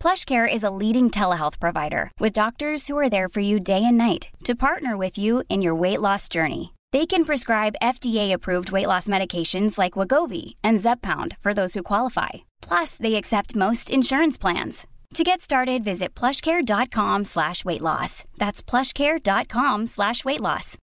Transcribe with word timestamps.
PlushCare 0.00 0.50
is 0.50 0.64
a 0.64 0.70
leading 0.70 1.10
telehealth 1.10 1.60
provider 1.60 2.10
with 2.18 2.32
doctors 2.32 2.86
who 2.86 2.96
are 2.96 3.10
there 3.10 3.28
for 3.28 3.40
you 3.40 3.60
day 3.60 3.84
and 3.84 3.98
night 3.98 4.30
to 4.44 4.54
partner 4.54 4.96
with 4.96 5.18
you 5.18 5.44
in 5.50 5.60
your 5.60 5.74
weight 5.74 6.00
loss 6.00 6.26
journey. 6.26 6.72
They 6.90 7.04
can 7.04 7.24
prescribe 7.26 7.76
FDA-approved 7.82 8.72
weight 8.72 8.86
loss 8.86 9.08
medications 9.08 9.78
like 9.78 9.98
Wagovi 9.98 10.54
and 10.64 10.78
Zepbound 10.80 11.36
for 11.42 11.52
those 11.52 11.74
who 11.74 11.82
qualify. 11.82 12.30
Plus, 12.62 12.96
they 12.96 13.14
accept 13.14 13.54
most 13.54 13.90
insurance 13.90 14.38
plans. 14.38 14.86
To 15.14 15.22
get 15.22 15.42
started, 15.42 15.84
visit 15.84 16.14
plushcare.com 16.14 17.26
slash 17.26 17.62
weight 17.64 17.82
loss. 17.82 18.24
That's 18.38 18.62
plushcare.com 18.62 19.86
slash 19.86 20.24
weight 20.24 20.40
loss. 20.40 20.78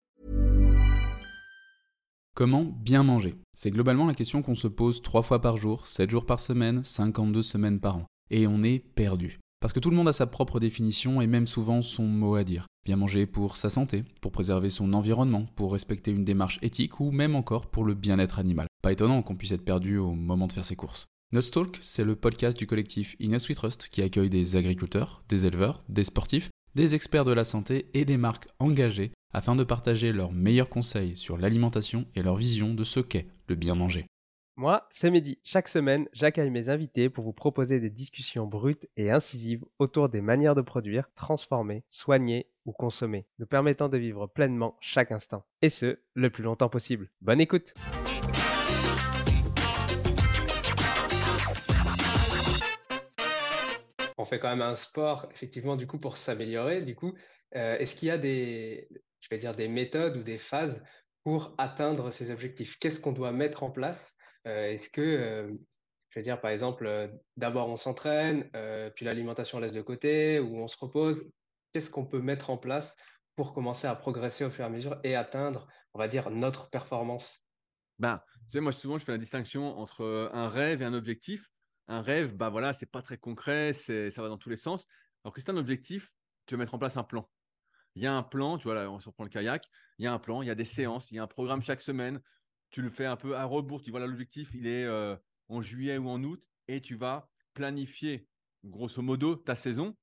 Comment 2.34 2.64
bien 2.64 3.04
manger 3.04 3.36
C'est 3.54 3.70
globalement 3.70 4.06
la 4.06 4.14
question 4.14 4.42
qu'on 4.42 4.56
se 4.56 4.66
pose 4.66 5.02
3 5.02 5.22
fois 5.22 5.40
par 5.40 5.56
jour, 5.56 5.86
7 5.86 6.10
jours 6.10 6.26
par 6.26 6.40
semaine, 6.40 6.82
52 6.82 7.42
semaines 7.42 7.78
par 7.78 7.98
an. 7.98 8.06
Et 8.36 8.48
on 8.48 8.64
est 8.64 8.80
perdu. 8.80 9.38
Parce 9.60 9.72
que 9.72 9.78
tout 9.78 9.90
le 9.90 9.96
monde 9.96 10.08
a 10.08 10.12
sa 10.12 10.26
propre 10.26 10.58
définition 10.58 11.20
et 11.20 11.28
même 11.28 11.46
souvent 11.46 11.82
son 11.82 12.02
mot 12.02 12.34
à 12.34 12.42
dire. 12.42 12.66
Bien 12.84 12.96
manger 12.96 13.26
pour 13.26 13.56
sa 13.56 13.70
santé, 13.70 14.02
pour 14.20 14.32
préserver 14.32 14.70
son 14.70 14.92
environnement, 14.92 15.46
pour 15.54 15.70
respecter 15.70 16.10
une 16.10 16.24
démarche 16.24 16.58
éthique 16.60 16.98
ou 16.98 17.12
même 17.12 17.36
encore 17.36 17.70
pour 17.70 17.84
le 17.84 17.94
bien-être 17.94 18.40
animal. 18.40 18.66
Pas 18.82 18.90
étonnant 18.90 19.22
qu'on 19.22 19.36
puisse 19.36 19.52
être 19.52 19.64
perdu 19.64 19.98
au 19.98 20.14
moment 20.14 20.48
de 20.48 20.52
faire 20.52 20.64
ses 20.64 20.74
courses. 20.74 21.04
Nutstalk, 21.32 21.78
c'est 21.80 22.02
le 22.02 22.16
podcast 22.16 22.58
du 22.58 22.66
collectif 22.66 23.14
Inus 23.20 23.48
We 23.48 23.56
Trust 23.56 23.86
qui 23.88 24.02
accueille 24.02 24.30
des 24.30 24.56
agriculteurs, 24.56 25.22
des 25.28 25.46
éleveurs, 25.46 25.84
des 25.88 26.02
sportifs, 26.02 26.50
des 26.74 26.96
experts 26.96 27.24
de 27.24 27.32
la 27.32 27.44
santé 27.44 27.86
et 27.94 28.04
des 28.04 28.16
marques 28.16 28.48
engagées 28.58 29.12
afin 29.32 29.54
de 29.54 29.62
partager 29.62 30.10
leurs 30.12 30.32
meilleurs 30.32 30.68
conseils 30.68 31.16
sur 31.16 31.38
l'alimentation 31.38 32.04
et 32.16 32.22
leur 32.24 32.34
vision 32.34 32.74
de 32.74 32.82
ce 32.82 32.98
qu'est 32.98 33.28
le 33.46 33.54
bien 33.54 33.76
manger. 33.76 34.06
Moi, 34.56 34.86
c'est 34.92 35.10
Mehdi. 35.10 35.40
Chaque 35.42 35.66
semaine, 35.66 36.08
j'accueille 36.12 36.50
mes 36.50 36.68
invités 36.68 37.10
pour 37.10 37.24
vous 37.24 37.32
proposer 37.32 37.80
des 37.80 37.90
discussions 37.90 38.46
brutes 38.46 38.86
et 38.96 39.10
incisives 39.10 39.64
autour 39.80 40.08
des 40.08 40.20
manières 40.20 40.54
de 40.54 40.62
produire, 40.62 41.10
transformer, 41.16 41.82
soigner 41.88 42.46
ou 42.64 42.70
consommer, 42.70 43.26
nous 43.40 43.46
permettant 43.46 43.88
de 43.88 43.98
vivre 43.98 44.28
pleinement 44.28 44.76
chaque 44.80 45.10
instant. 45.10 45.44
Et 45.60 45.70
ce, 45.70 45.98
le 46.14 46.30
plus 46.30 46.44
longtemps 46.44 46.68
possible. 46.68 47.10
Bonne 47.20 47.40
écoute 47.40 47.74
On 54.16 54.24
fait 54.24 54.38
quand 54.38 54.50
même 54.50 54.62
un 54.62 54.76
sport, 54.76 55.26
effectivement, 55.32 55.74
du 55.74 55.88
coup, 55.88 55.98
pour 55.98 56.16
s'améliorer. 56.16 56.82
Du 56.82 56.94
coup, 56.94 57.12
euh, 57.56 57.76
est-ce 57.78 57.96
qu'il 57.96 58.06
y 58.06 58.12
a 58.12 58.18
des, 58.18 58.88
je 59.20 59.28
vais 59.30 59.38
dire, 59.38 59.56
des 59.56 59.66
méthodes 59.66 60.16
ou 60.16 60.22
des 60.22 60.38
phases 60.38 60.80
pour 61.24 61.54
atteindre 61.58 62.10
ces 62.10 62.30
objectifs? 62.30 62.78
Qu'est-ce 62.78 63.00
qu'on 63.00 63.12
doit 63.12 63.32
mettre 63.32 63.62
en 63.62 63.70
place? 63.70 64.16
Euh, 64.46 64.72
Est-ce 64.72 64.90
que, 64.90 65.00
euh, 65.00 65.52
je 66.10 66.18
vais 66.18 66.22
dire, 66.22 66.40
par 66.40 66.50
exemple, 66.50 66.86
euh, 66.86 67.08
d'abord 67.36 67.68
on 67.68 67.76
s'entraîne, 67.76 68.50
puis 68.94 69.04
l'alimentation 69.04 69.58
on 69.58 69.60
laisse 69.60 69.72
de 69.72 69.82
côté, 69.82 70.38
ou 70.38 70.58
on 70.58 70.68
se 70.68 70.78
repose? 70.78 71.24
Qu'est-ce 71.72 71.90
qu'on 71.90 72.06
peut 72.06 72.20
mettre 72.20 72.50
en 72.50 72.58
place 72.58 72.94
pour 73.34 73.52
commencer 73.52 73.88
à 73.88 73.96
progresser 73.96 74.44
au 74.44 74.50
fur 74.50 74.62
et 74.64 74.66
à 74.66 74.70
mesure 74.70 75.00
et 75.02 75.16
atteindre, 75.16 75.66
on 75.92 75.98
va 75.98 76.06
dire, 76.06 76.30
notre 76.30 76.70
performance? 76.70 77.44
Ben, 77.98 78.20
tu 78.44 78.52
sais, 78.52 78.60
moi, 78.60 78.72
souvent, 78.72 78.98
je 78.98 79.04
fais 79.04 79.12
la 79.12 79.18
distinction 79.18 79.78
entre 79.78 80.30
un 80.32 80.46
rêve 80.46 80.82
et 80.82 80.84
un 80.84 80.94
objectif. 80.94 81.48
Un 81.88 82.00
rêve, 82.00 82.34
bah 82.34 82.48
voilà, 82.48 82.72
c'est 82.72 82.90
pas 82.90 83.02
très 83.02 83.18
concret, 83.18 83.72
c'est, 83.72 84.10
ça 84.10 84.22
va 84.22 84.28
dans 84.28 84.38
tous 84.38 84.50
les 84.50 84.56
sens. 84.56 84.86
Alors 85.24 85.34
que 85.34 85.40
c'est 85.40 85.50
un 85.50 85.56
objectif, 85.56 86.10
tu 86.46 86.54
veux 86.54 86.58
mettre 86.58 86.74
en 86.74 86.78
place 86.78 86.96
un 86.96 87.04
plan. 87.04 87.28
Il 87.94 88.02
y 88.02 88.06
a 88.06 88.14
un 88.14 88.22
plan, 88.22 88.58
tu 88.58 88.64
vois, 88.64 88.74
là, 88.74 88.90
on 88.90 88.98
se 88.98 89.08
reprend 89.08 89.24
le 89.24 89.30
kayak, 89.30 89.64
il 89.98 90.04
y 90.04 90.08
a 90.08 90.12
un 90.12 90.18
plan, 90.18 90.42
il 90.42 90.46
y 90.46 90.50
a 90.50 90.54
des 90.54 90.64
séances, 90.64 91.10
il 91.10 91.16
y 91.16 91.18
a 91.18 91.22
un 91.22 91.28
programme 91.28 91.62
chaque 91.62 91.80
semaine. 91.80 92.20
Tu 92.70 92.82
le 92.82 92.88
fais 92.88 93.06
un 93.06 93.16
peu 93.16 93.36
à 93.36 93.44
rebours, 93.44 93.82
tu 93.82 93.90
vois, 93.92 94.00
là, 94.00 94.06
l'objectif, 94.06 94.50
il 94.54 94.66
est 94.66 94.84
euh, 94.84 95.16
en 95.48 95.62
juillet 95.62 95.96
ou 95.98 96.08
en 96.08 96.22
août, 96.24 96.42
et 96.66 96.80
tu 96.80 96.96
vas 96.96 97.28
planifier, 97.52 98.26
grosso 98.64 99.00
modo, 99.00 99.36
ta 99.36 99.54
saison. 99.54 99.96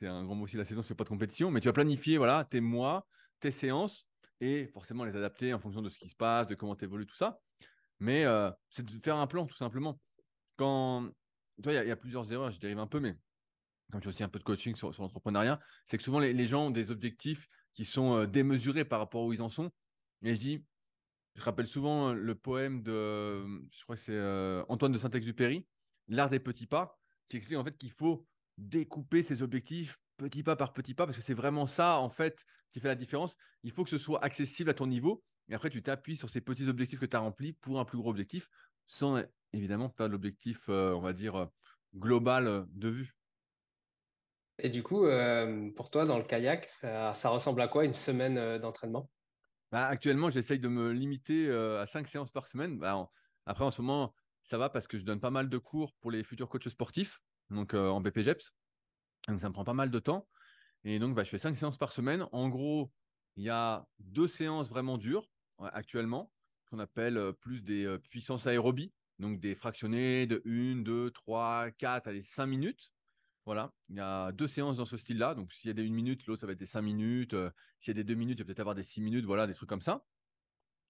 C'est 0.00 0.06
un 0.06 0.24
grand 0.24 0.34
mot 0.34 0.44
aussi, 0.44 0.56
la 0.56 0.64
saison, 0.64 0.80
c'est 0.80 0.94
pas 0.94 1.04
de 1.04 1.10
compétition, 1.10 1.50
mais 1.50 1.60
tu 1.60 1.68
vas 1.68 1.74
planifier, 1.74 2.16
voilà, 2.16 2.44
tes 2.44 2.60
mois, 2.60 3.06
tes 3.40 3.50
séances, 3.50 4.06
et 4.40 4.66
forcément 4.68 5.04
les 5.04 5.14
adapter 5.16 5.52
en 5.52 5.58
fonction 5.58 5.82
de 5.82 5.88
ce 5.90 5.98
qui 5.98 6.08
se 6.08 6.16
passe, 6.16 6.46
de 6.46 6.54
comment 6.54 6.76
tu 6.76 6.84
évolues, 6.84 7.06
tout 7.06 7.14
ça. 7.14 7.40
Mais 8.00 8.24
euh, 8.24 8.50
c'est 8.70 8.84
de 8.84 8.90
faire 9.04 9.16
un 9.16 9.26
plan, 9.26 9.46
tout 9.46 9.56
simplement. 9.56 10.00
Quand, 10.56 11.10
tu 11.56 11.62
vois, 11.62 11.74
il 11.74 11.84
y, 11.84 11.88
y 11.88 11.92
a 11.92 11.96
plusieurs 11.96 12.32
erreurs, 12.32 12.50
je 12.50 12.58
dérive 12.58 12.78
un 12.78 12.86
peu, 12.86 13.00
mais 13.00 13.16
comme 13.90 14.00
tu 14.00 14.08
as 14.08 14.10
aussi 14.10 14.22
un 14.22 14.28
peu 14.28 14.38
de 14.38 14.44
coaching 14.44 14.74
sur, 14.74 14.90
l'entrepreneuriat, 14.98 15.60
c'est 15.86 15.98
que 15.98 16.04
souvent 16.04 16.18
les, 16.18 16.46
gens 16.46 16.66
ont 16.66 16.70
des 16.70 16.90
objectifs 16.90 17.48
qui 17.74 17.84
sont 17.84 18.16
euh, 18.16 18.26
démesurés 18.26 18.84
par 18.84 19.00
rapport 19.00 19.22
à 19.22 19.26
où 19.26 19.32
ils 19.32 19.42
en 19.42 19.48
sont. 19.48 19.70
Et 20.22 20.34
je 20.34 20.40
dis, 20.40 20.64
je 21.34 21.42
rappelle 21.42 21.66
souvent 21.66 22.10
euh, 22.10 22.14
le 22.14 22.34
poème 22.34 22.82
de, 22.82 23.44
je 23.70 23.82
crois 23.82 23.96
que 23.96 24.02
c'est 24.02 24.12
euh, 24.12 24.64
Antoine 24.68 24.92
de 24.92 24.98
Saint-Exupéry, 24.98 25.66
L'art 26.08 26.28
des 26.28 26.40
petits 26.40 26.66
pas, 26.66 26.98
qui 27.28 27.36
explique 27.36 27.58
en 27.58 27.64
fait 27.64 27.76
qu'il 27.78 27.90
faut 27.90 28.26
découper 28.58 29.22
ses 29.22 29.42
objectifs 29.42 29.98
petit 30.16 30.42
pas 30.42 30.54
par 30.54 30.72
petit 30.72 30.94
pas, 30.94 31.06
parce 31.06 31.16
que 31.16 31.24
c'est 31.24 31.34
vraiment 31.34 31.66
ça 31.66 31.98
en 31.98 32.10
fait 32.10 32.44
qui 32.70 32.78
fait 32.78 32.88
la 32.88 32.94
différence. 32.94 33.36
Il 33.62 33.72
faut 33.72 33.84
que 33.84 33.90
ce 33.90 33.98
soit 33.98 34.22
accessible 34.22 34.70
à 34.70 34.74
ton 34.74 34.86
niveau, 34.86 35.24
et 35.48 35.54
après 35.54 35.70
tu 35.70 35.82
t'appuies 35.82 36.16
sur 36.16 36.30
ces 36.30 36.40
petits 36.40 36.68
objectifs 36.68 37.00
que 37.00 37.06
tu 37.06 37.16
as 37.16 37.20
remplis 37.20 37.54
pour 37.54 37.80
un 37.80 37.84
plus 37.84 37.98
gros 37.98 38.10
objectif, 38.10 38.48
sans 38.86 39.22
évidemment 39.52 39.88
perdre 39.88 40.12
l'objectif, 40.12 40.68
on 40.68 41.00
va 41.00 41.12
dire, 41.12 41.48
global 41.94 42.66
de 42.70 42.88
vue. 42.88 43.14
Et 44.58 44.68
du 44.68 44.82
coup, 44.82 45.04
euh, 45.04 45.70
pour 45.74 45.90
toi, 45.90 46.04
dans 46.04 46.18
le 46.18 46.24
kayak, 46.24 46.68
ça, 46.68 47.12
ressemble 47.28 47.60
à 47.60 47.68
quoi 47.68 47.84
une 47.84 47.94
semaine 47.94 48.38
euh, 48.38 48.58
d'entraînement? 48.58 49.10
Bah, 49.72 49.86
actuellement, 49.86 50.30
j'essaye 50.30 50.60
de 50.60 50.68
me 50.68 50.92
limiter 50.92 51.48
euh, 51.48 51.80
à 51.80 51.86
5 51.86 52.06
séances 52.06 52.30
par 52.30 52.46
semaine. 52.46 52.78
Bah, 52.78 53.10
Après, 53.46 53.64
en 53.64 53.72
ce 53.72 53.82
moment, 53.82 54.14
ça 54.44 54.58
va 54.58 54.68
parce 54.70 54.86
que 54.86 54.96
je 54.96 55.04
donne 55.04 55.20
pas 55.20 55.32
mal 55.32 55.48
de 55.48 55.58
cours 55.58 55.94
pour 56.00 56.10
les 56.10 56.22
futurs 56.22 56.48
coachs 56.48 56.68
sportifs, 56.68 57.20
donc 57.50 57.74
en 57.74 58.00
BPGEPS. 58.00 58.52
Donc, 59.26 59.40
ça 59.40 59.48
me 59.48 59.52
prend 59.52 59.64
pas 59.64 59.74
mal 59.74 59.90
de 59.90 59.98
temps. 59.98 60.28
Et 60.84 60.98
donc, 60.98 61.16
bah, 61.16 61.24
je 61.24 61.30
fais 61.30 61.38
5 61.38 61.56
séances 61.56 61.78
par 61.78 61.92
semaine. 61.92 62.26
En 62.30 62.48
gros, 62.48 62.92
il 63.36 63.44
y 63.44 63.50
a 63.50 63.86
deux 63.98 64.28
séances 64.28 64.68
vraiment 64.68 64.98
dures 64.98 65.28
actuellement, 65.58 66.32
qu'on 66.70 66.78
appelle 66.78 67.32
plus 67.40 67.64
des 67.64 67.98
puissances 68.08 68.46
aérobies, 68.46 68.92
donc 69.18 69.40
des 69.40 69.56
fractionnés 69.56 70.26
de 70.26 70.42
1, 70.44 70.82
2, 70.82 71.10
3, 71.10 71.72
4, 71.72 72.06
allez, 72.06 72.22
5 72.22 72.46
minutes. 72.46 72.93
Voilà, 73.46 73.72
il 73.90 73.96
y 73.96 74.00
a 74.00 74.32
deux 74.32 74.46
séances 74.46 74.78
dans 74.78 74.86
ce 74.86 74.96
style-là. 74.96 75.34
Donc, 75.34 75.52
s'il 75.52 75.68
y 75.68 75.70
a 75.70 75.74
des 75.74 75.86
1 75.86 75.92
minute, 75.92 76.26
l'autre, 76.26 76.40
ça 76.40 76.46
va 76.46 76.52
être 76.52 76.58
des 76.58 76.66
5 76.66 76.80
minutes. 76.80 77.34
Euh, 77.34 77.50
s'il 77.78 77.88
y 77.88 78.00
a 78.00 78.02
des 78.02 78.04
2 78.04 78.14
minutes, 78.14 78.38
il 78.38 78.42
va 78.42 78.46
peut-être 78.46 78.60
avoir 78.60 78.74
des 78.74 78.82
6 78.82 79.02
minutes. 79.02 79.26
Voilà, 79.26 79.46
des 79.46 79.54
trucs 79.54 79.68
comme 79.68 79.82
ça. 79.82 80.02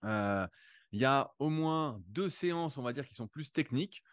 Euh, 0.04 0.46
il 0.92 1.00
y 1.00 1.04
a 1.04 1.32
au 1.40 1.48
moins 1.48 2.00
deux 2.06 2.28
séances, 2.28 2.78
on 2.78 2.82
va 2.82 2.92
dire, 2.92 3.06
qui 3.08 3.14
sont 3.14 3.26
plus 3.26 3.50
techniques, 3.52 4.04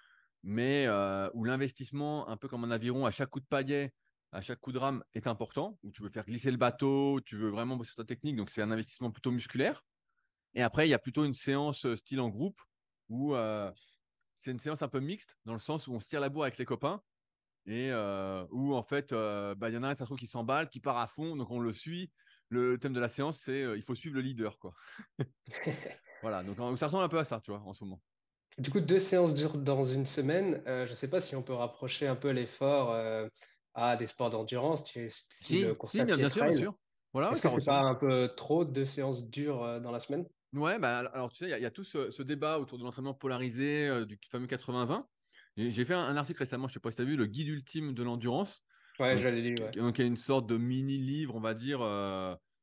mais 0.42 0.88
euh, 0.88 1.30
où 1.36 1.44
l'investissement, 1.44 2.28
un 2.30 2.38
peu 2.38 2.48
comme 2.48 2.64
un 2.64 2.72
aviron, 2.72 3.06
à 3.06 3.12
chaque 3.12 3.30
coup 3.30 3.40
de 3.40 3.46
paillet, 3.46 3.94
à 4.32 4.42
chaque 4.42 4.60
coup 4.60 4.72
de 4.72 4.80
rame, 4.80 5.04
est 5.14 5.28
important. 5.28 5.78
Où 5.84 5.92
tu 5.92 6.02
veux 6.02 6.10
faire 6.10 6.26
glisser 6.26 6.50
le 6.50 6.58
bateau, 6.58 7.22
tu 7.22 7.38
veux 7.38 7.50
vraiment 7.50 7.76
bosser 7.76 7.94
ta 7.96 8.06
technique. 8.06 8.38
Donc, 8.38 8.50
c'est 8.50 8.64
un 8.64 8.72
investissement 8.72 9.12
plutôt 9.12 9.30
musculaire. 9.30 9.86
Et 10.56 10.64
après, 10.64 10.88
il 10.88 10.90
y 10.90 10.96
a 10.96 11.00
plutôt 11.00 11.26
une 11.26 11.36
séance 11.36 11.94
style 11.94 12.20
en 12.20 12.30
groupe 12.30 12.60
où 13.08 13.36
c'est 14.34 14.52
une 14.52 14.60
séance 14.60 14.82
un 14.82 14.88
peu 14.88 15.00
mixte, 15.00 15.38
dans 15.46 15.54
le 15.54 15.60
sens 15.60 15.88
où 15.88 15.94
on 15.94 16.00
se 16.00 16.08
tire 16.08 16.22
la 16.22 16.30
bourre 16.30 16.44
avec 16.44 16.58
les 16.58 16.66
copains 16.66 17.04
et 17.66 17.90
euh, 17.92 18.46
où 18.52 18.74
en 18.76 18.84
fait, 18.84 19.12
euh, 19.14 19.54
bah, 19.56 19.70
il 19.70 19.76
y 19.76 19.78
en 19.78 19.84
a 19.84 19.90
un, 19.90 19.96
ça 19.96 20.06
se 20.06 20.06
trouve, 20.06 20.18
qui 20.18 20.28
s'emballe, 20.28 20.70
qui 20.70 20.80
part 20.80 20.98
à 20.98 21.08
fond, 21.08 21.36
donc 21.36 21.52
on 21.52 21.60
le 21.60 21.72
suit. 21.72 22.12
Le 22.50 22.78
thème 22.78 22.94
de 22.94 23.00
la 23.00 23.10
séance, 23.10 23.40
c'est 23.40 23.64
euh, 23.64 23.78
il 23.78 23.84
faut 23.84 23.96
suivre 23.96 24.16
le 24.16 24.22
leader, 24.22 24.58
quoi. 24.58 24.74
voilà, 26.22 26.44
donc 26.44 26.58
ça 26.78 26.88
ressemble 26.88 27.04
un 27.04 27.10
peu 27.10 27.20
à 27.20 27.26
ça, 27.26 27.40
tu 27.40 27.52
vois, 27.52 27.62
en 27.62 27.74
ce 27.74 27.84
moment. 27.84 28.02
Du 28.58 28.70
coup, 28.70 28.82
deux 28.82 29.00
séances 29.00 29.34
dures 29.34 29.58
dans 29.58 29.86
une 29.86 30.06
semaine. 30.06 30.62
je 30.66 30.90
ne 30.90 30.96
sais 30.96 31.10
pas 31.10 31.22
si 31.22 31.36
on 31.36 31.42
peut 31.42 31.54
rapprocher 31.54 32.08
un 32.08 32.18
peu 32.18 32.32
l'effort 32.32 32.94
à 33.74 33.96
des 33.96 34.08
sports 34.08 34.30
d'endurance, 34.30 34.84
tu- 34.84 35.10
Si, 35.42 35.66
bien, 35.94 36.30
sûr, 36.30 36.44
bien 36.44 36.54
sûr. 36.54 36.76
Voilà, 37.14 37.32
Est-ce 37.32 37.42
que 37.42 37.50
c'est 37.50 37.66
pas 37.66 37.80
un 37.80 37.96
peu 37.96 38.30
trop 38.36 38.66
de 38.66 38.84
séances 38.84 39.30
dures 39.30 39.80
dans 39.80 39.92
la 39.92 40.02
semaine? 40.02 40.26
Ouais, 40.54 40.78
bah, 40.80 41.00
alors 41.14 41.32
tu 41.32 41.38
sais, 41.38 41.46
il 41.46 41.62
y, 41.62 41.66
a 41.66 41.72
tout 41.72 41.86
ce, 41.86 42.22
débat 42.22 42.60
autour 42.60 42.78
de 42.78 42.84
l'entraînement 42.84 43.14
polarisé, 43.14 44.06
du 44.06 44.20
fameux 44.30 44.48
80-20. 44.48 45.08
J'ai 45.58 45.86
fait 45.86 45.94
un, 45.94 46.16
article 46.16 46.40
récemment, 46.40 46.68
je 46.68 46.74
sais 46.74 46.80
pas 46.80 46.92
si 46.92 46.96
tu 46.98 47.02
as 47.02 47.06
vu, 47.06 47.16
le 47.16 47.26
guide 47.26 47.50
ultime 47.50 47.94
de 47.94 48.04
l'endurance. 48.04 48.64
Ouais, 49.00 49.18
j'allais 49.18 49.42
lire. 49.42 49.56
Ouais. 49.60 49.72
Donc, 49.72 49.98
il 49.98 50.02
y 50.02 50.04
a 50.06 50.08
une 50.08 50.18
sorte 50.18 50.48
de 50.48 50.58
mini-livre, 50.58 51.36
on 51.36 51.42
va 51.42 51.54
dire, 51.54 51.82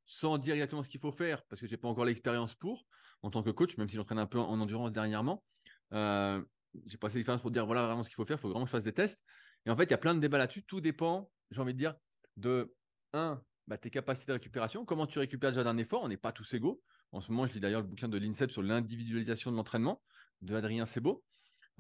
sans 0.09 0.39
dire 0.39 0.55
exactement 0.55 0.83
ce 0.83 0.89
qu'il 0.89 1.01
faut 1.01 1.13
faire, 1.13 1.45
parce 1.45 1.61
que 1.61 1.67
j'ai 1.67 1.77
pas 1.77 1.87
encore 1.87 2.07
l'expérience 2.07 2.55
pour, 2.55 2.87
en 3.23 3.31
tant 3.31 3.43
que 3.43 3.51
coach, 3.51 3.77
même 3.77 3.89
si 3.89 3.97
j'entraîne 3.97 4.19
un 4.19 4.27
peu 4.27 4.39
en, 4.39 4.59
endurance 4.59 4.91
dernièrement. 4.91 5.45
Euh, 5.93 6.43
j'ai 6.87 6.97
passé 6.97 7.17
l'expérience 7.17 7.43
pour 7.43 7.51
dire 7.51 7.67
voilà 7.67 7.87
vraiment 7.87 8.03
ce 8.03 8.09
qu'il 8.09 8.17
faut 8.17 8.25
faire, 8.25 8.39
il 8.39 8.41
faut 8.41 8.49
vraiment 8.49 8.65
que 8.65 8.71
je 8.71 8.77
fasse 8.77 8.85
des 8.85 8.93
tests. 8.93 9.23
Et 9.67 9.71
en 9.71 9.77
fait, 9.77 9.85
il 9.85 9.91
y 9.91 9.95
a 9.95 9.99
plein 9.99 10.15
de 10.15 10.21
débats 10.21 10.39
là-dessus. 10.39 10.63
Tout 10.63 10.81
dépend, 10.81 11.31
j'ai 11.51 11.61
envie 11.61 11.75
de 11.75 11.79
dire, 11.79 11.95
de 12.37 12.75
un, 13.13 13.43
bah, 13.67 13.77
tes 13.77 13.91
capacités 13.91 14.29
de 14.29 14.35
récupération, 14.35 14.87
comment 14.87 15.07
tu 15.07 15.19
récupères 15.19 15.51
déjà 15.51 15.63
d'un 15.63 15.77
effort? 15.77 16.03
On 16.03 16.09
n'est 16.09 16.17
pas 16.17 16.33
tous 16.33 16.55
égaux. 16.55 16.83
En 17.13 17.21
ce 17.21 17.31
moment, 17.31 17.47
je 17.47 17.53
lis 17.53 17.61
d'ailleurs 17.61 17.83
le 17.83 17.87
bouquin 17.87 18.09
de 18.09 18.17
l'INSEP 18.17 18.51
sur 18.51 18.63
l'individualisation 18.63 19.51
de 19.51 19.57
l'entraînement 19.57 20.03
de 20.41 20.55
Adrien 20.55 20.87
Sebo, 20.87 21.23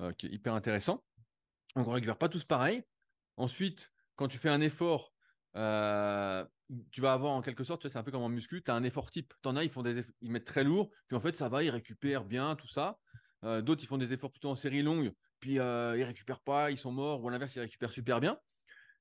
euh, 0.00 0.12
qui 0.12 0.26
est 0.26 0.30
hyper 0.30 0.54
intéressant. 0.54 1.02
On 1.74 1.82
ne 1.82 1.88
récupère 1.88 2.18
pas 2.18 2.28
tous 2.28 2.44
pareil. 2.44 2.82
Ensuite, 3.36 3.90
quand 4.16 4.28
tu 4.28 4.38
fais 4.38 4.48
un 4.48 4.60
effort, 4.60 5.12
euh, 5.56 6.44
tu 6.92 7.00
vas 7.00 7.12
avoir 7.12 7.32
en 7.32 7.42
quelque 7.42 7.64
sorte, 7.64 7.88
c'est 7.88 7.98
un 7.98 8.02
peu 8.02 8.12
comme 8.12 8.22
en 8.22 8.28
muscu, 8.28 8.62
tu 8.62 8.70
as 8.70 8.74
un 8.74 8.84
effort 8.84 9.10
type. 9.10 9.34
Tu 9.42 9.48
as, 9.48 9.64
ils, 9.64 9.70
font 9.70 9.82
des 9.82 10.04
ils 10.20 10.30
mettent 10.30 10.44
très 10.44 10.62
lourd, 10.62 10.90
puis 11.08 11.16
en 11.16 11.20
fait, 11.20 11.36
ça 11.36 11.48
va, 11.48 11.64
ils 11.64 11.70
récupèrent 11.70 12.24
bien, 12.24 12.54
tout 12.54 12.68
ça. 12.68 12.98
Euh, 13.44 13.60
d'autres, 13.60 13.82
ils 13.82 13.86
font 13.86 13.98
des 13.98 14.12
efforts 14.12 14.30
plutôt 14.30 14.50
en 14.50 14.56
série 14.56 14.82
longue, 14.82 15.12
puis 15.40 15.54
ils 15.54 15.60
récupèrent 16.04 16.42
pas, 16.42 16.70
ils 16.70 16.78
sont 16.78 16.92
morts, 16.92 17.22
ou 17.22 17.28
à 17.28 17.32
l'inverse, 17.32 17.54
ils 17.56 17.60
récupèrent 17.60 17.92
super 17.92 18.20
bien. 18.20 18.38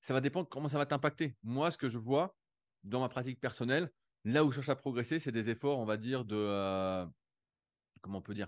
Ça 0.02 0.14
va 0.14 0.22
dépendre 0.22 0.48
comment 0.50 0.70
ça 0.70 0.78
va 0.78 0.86
t'impacter. 0.86 1.36
Moi, 1.44 1.70
ce 1.72 1.78
que 1.78 1.90
je 1.90 1.98
vois 1.98 2.36
dans 2.84 3.02
ma 3.02 3.10
pratique 3.10 3.40
personnelle, 3.40 3.92
là 4.24 4.44
où 4.44 4.52
je 4.52 4.56
cherche 4.56 4.70
à 4.70 4.76
progresser, 4.76 5.20
c'est 5.20 5.32
des 5.32 5.50
efforts, 5.50 5.80
on 5.80 5.86
va 5.86 5.98
dire, 5.98 6.26
de. 6.26 7.06
Comment 8.02 8.20
on 8.20 8.22
peut 8.22 8.36
dire 8.36 8.48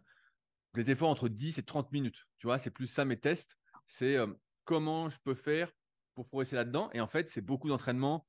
Des 0.76 0.92
efforts 0.92 1.10
entre 1.10 1.30
10 1.30 1.58
et 1.58 1.64
30 1.64 1.92
minutes. 1.92 2.26
Tu 2.38 2.48
vois, 2.48 2.60
c'est 2.60 2.70
plus 2.72 2.88
ça 2.88 3.06
mes 3.06 3.20
tests. 3.20 3.58
C'est 3.88 4.18
comment 4.66 5.10
je 5.10 5.18
peux 5.24 5.34
faire 5.34 5.72
pour 6.14 6.28
progresser 6.28 6.56
là-dedans. 6.56 6.90
Et 6.94 7.02
en 7.02 7.08
fait, 7.08 7.30
c'est 7.30 7.42
beaucoup 7.42 7.70
d'entraînement, 7.70 8.28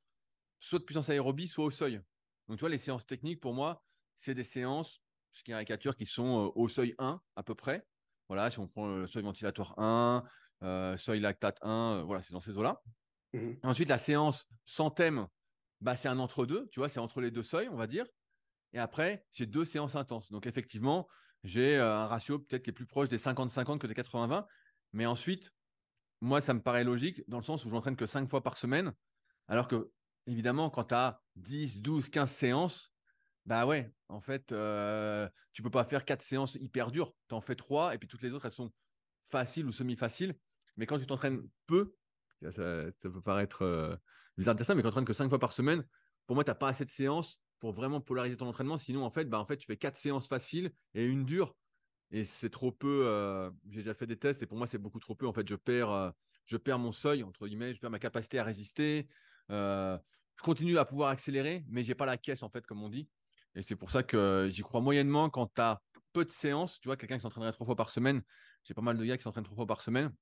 soit 0.59 0.79
de 0.79 0.85
puissance 0.85 1.11
aérobie, 1.11 1.49
soit 1.49 1.65
au 1.65 1.71
seuil. 1.71 2.01
Donc, 2.49 2.57
tu 2.57 2.61
vois, 2.61 2.69
les 2.69 2.79
séances 2.79 3.07
techniques, 3.07 3.41
pour 3.41 3.53
moi, 3.53 3.83
c'est 4.17 4.35
des 4.35 4.45
séances, 4.45 5.03
je 5.33 5.43
caricature, 5.43 5.97
qui 5.97 6.07
sont 6.07 6.47
euh, 6.47 6.53
au 6.55 6.69
seuil 6.69 6.95
1 6.99 7.21
à 7.37 7.43
peu 7.43 7.55
près. 7.55 7.87
Voilà, 8.29 8.51
si 8.51 8.59
on 8.59 8.69
prend 8.69 8.87
le 8.87 9.07
seuil 9.07 9.23
ventilatoire 9.23 9.79
1, 9.79 10.25
euh, 10.63 10.97
seuil 10.97 11.21
lactate 11.21 11.59
1, 11.63 11.71
euh, 11.71 12.03
voilà, 12.03 12.23
c'est 12.23 12.33
dans 12.33 12.41
ces 12.41 12.59
eaux-là. 12.59 12.81
Mmh 13.33 13.53
Ensuite, 13.63 13.89
la 13.89 13.99
séance 13.99 14.47
sans 14.65 14.91
thème, 14.91 15.27
bah, 15.81 15.97
c'est 15.97 16.09
un 16.09 16.19
entre-deux, 16.19 16.69
tu 16.71 16.81
vois, 16.81 16.89
c'est 16.89 17.01
entre 17.01 17.21
les 17.21 17.31
deux 17.31 17.43
seuils, 17.43 17.69
on 17.69 17.77
va 17.77 17.87
dire. 17.87 18.07
Et 18.73 18.79
après, 18.79 19.25
j'ai 19.33 19.47
deux 19.47 19.65
séances 19.65 19.97
intenses. 19.97 20.31
Donc, 20.31 20.47
effectivement, 20.47 21.09
j'ai 21.45 21.79
un 21.79 22.07
ratio 22.07 22.39
peut-être 22.39 22.63
qui 22.63 22.71
est 22.71 22.75
plus 22.75 22.87
proche 22.87 23.09
des 23.09 23.19
50-50 23.19 23.79
que 23.79 23.87
des 23.87 23.95
80-20. 23.95 24.47
Mais 24.93 25.07
ensuite, 25.07 25.53
moi, 26.21 26.41
ça 26.41 26.55
me 26.55 26.61
paraît 26.61 26.85
logique 26.85 27.23
dans 27.29 27.39
le 27.39 27.43
sens 27.43 27.65
où 27.65 27.69
je 27.69 27.75
n'entraîne 27.75 27.97
que 27.97 28.07
5 28.07 28.29
fois 28.29 28.43
par 28.43 28.59
semaine. 28.59 28.93
Alors 29.49 29.69
que, 29.69 29.91
évidemment, 30.27 30.71
quand 30.71 30.85
tu 30.85 30.95
as 30.95 31.23
10, 31.37 31.81
12, 31.81 32.11
15 32.11 32.31
séances, 32.31 32.93
bah 33.47 33.67
ouais, 33.67 33.91
en 34.09 34.21
fait, 34.21 34.53
euh, 34.53 35.29
tu 35.53 35.63
peux 35.63 35.71
pas 35.71 35.85
faire 35.85 36.05
4 36.05 36.23
séances 36.23 36.57
hyper 36.57 36.91
dures. 36.91 37.13
Tu 37.29 37.35
en 37.35 37.41
fais 37.41 37.55
3 37.55 37.95
et 37.95 37.99
puis 37.99 38.07
toutes 38.07 38.23
les 38.23 38.33
autres, 38.33 38.47
elles 38.47 38.53
sont 38.53 38.71
faciles 39.31 39.67
ou 39.67 39.73
semi-faciles. 39.73 40.35
Mais 40.77 40.87
quand 40.87 40.99
tu 40.99 41.07
t'entraînes 41.07 41.43
peu, 41.67 41.95
ça, 42.43 42.85
peut 43.01 43.23
paraître 43.23 43.63
euh, 43.63 43.97
bizarre 44.37 44.55
de 44.55 44.59
dire 44.59 44.67
ça, 44.67 44.75
mais 44.75 44.83
quand 44.83 44.89
tu 44.89 44.93
t'entraînes 44.93 45.07
que 45.07 45.13
5 45.13 45.29
fois 45.31 45.39
par 45.39 45.53
semaine, 45.53 45.85
pour 46.27 46.35
moi, 46.35 46.45
tu 46.45 46.51
n'as 46.51 46.55
pas 46.55 46.69
assez 46.69 46.85
de 46.85 46.91
séances 46.91 47.41
pour 47.61 47.73
vraiment 47.73 48.01
polariser 48.01 48.37
ton 48.37 48.49
entraînement. 48.49 48.79
Sinon, 48.79 49.05
en 49.05 49.11
fait, 49.11 49.27
bah, 49.27 49.39
en 49.39 49.47
fait 49.47 49.59
tu 49.59 49.67
fais 49.67 49.77
4 49.77 49.97
séances 49.97 50.27
faciles 50.27 50.73
et 50.95 51.07
une 51.07 51.25
dure. 51.25 51.55
Et 52.11 52.25
c'est 52.25 52.51
trop 52.51 52.73
peu. 52.73 53.07
Euh, 53.07 53.51
j'ai 53.69 53.83
déjà 53.83 53.95
fait 53.95 54.07
des 54.07 54.19
tests 54.19 54.43
et 54.43 54.47
pour 54.47 54.59
moi, 54.59 54.67
c'est 54.67 54.79
beaucoup 54.79 54.99
trop 54.99 55.15
peu. 55.15 55.27
En 55.27 55.33
fait, 55.33 55.47
je 55.49 55.55
perds, 55.55 55.91
euh, 55.91 56.11
je 56.47 56.57
perds 56.57 56.79
mon 56.79 56.91
seuil, 56.91 57.23
entre 57.23 57.47
guillemets, 57.47 57.73
je 57.73 57.81
perds 57.81 57.91
ma 57.91 58.01
capacité 58.01 58.39
à 58.39 58.45
résister. 58.45 59.07
Euh, 59.51 59.97
je 60.37 60.43
continue 60.43 60.79
à 60.79 60.85
pouvoir 60.85 61.11
accélérer, 61.11 61.65
mais 61.69 61.85
j'ai 61.85 61.95
pas 61.95 62.07
la 62.07 62.17
caisse, 62.17 62.43
en 62.43 62.49
fait, 62.49 62.67
comme 62.67 62.83
on 62.83 62.89
dit. 62.89 63.09
Et 63.55 63.63
c'est 63.63 63.77
pour 63.77 63.91
ça 63.91 64.03
que 64.03 64.49
j'y 64.51 64.63
crois 64.63 64.81
moyennement 64.81 65.29
quand 65.29 65.55
tu 65.55 65.61
as 65.61 65.81
peu 66.13 66.25
de 66.25 66.31
séances. 66.31 66.81
Tu 66.81 66.89
vois, 66.89 66.97
quelqu'un 66.97 67.17
qui 67.17 67.23
s'entraînerait 67.23 67.53
trois 67.53 67.67
fois 67.67 67.77
par 67.77 67.91
semaine. 67.91 68.23
J'ai 68.65 68.75
pas 68.75 68.83
mal 68.83 68.97
de 68.97 69.05
gars 69.05 69.17
qui 69.17 69.23
s'entraînent 69.23 69.45
trois 69.45 69.57
fois 69.57 69.67
par 69.67 69.83
semaine 69.83 70.13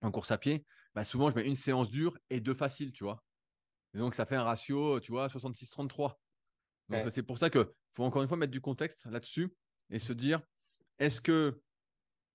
en 0.00 0.10
course 0.10 0.30
à 0.30 0.38
pied. 0.38 0.66
Bah, 0.94 1.04
souvent, 1.04 1.30
je 1.30 1.36
mets 1.36 1.46
une 1.46 1.56
séance 1.56 1.90
dure 1.90 2.18
et 2.30 2.40
deux 2.40 2.54
faciles, 2.54 2.92
tu 2.92 3.04
vois. 3.04 3.22
Et 3.94 3.98
donc, 3.98 4.14
ça 4.14 4.26
fait 4.26 4.36
un 4.36 4.42
ratio, 4.42 4.98
tu 5.00 5.12
vois, 5.12 5.28
66-33. 5.28 6.18
C'est 7.12 7.22
pour 7.22 7.38
ça 7.38 7.50
qu'il 7.50 7.66
faut 7.92 8.04
encore 8.04 8.22
une 8.22 8.28
fois 8.28 8.36
mettre 8.36 8.52
du 8.52 8.60
contexte 8.60 9.06
là-dessus 9.06 9.54
et 9.90 9.98
se 9.98 10.12
dire 10.12 10.42
est-ce 10.98 11.20
que 11.20 11.60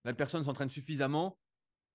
la 0.04 0.14
personne 0.14 0.44
s'entraîne 0.44 0.70
suffisamment 0.70 1.40